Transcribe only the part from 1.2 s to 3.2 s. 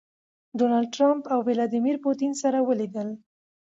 او ويلاديمير پوتين سره وليدل.